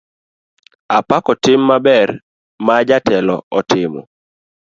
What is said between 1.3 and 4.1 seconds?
tim maber ma jatelo otimo.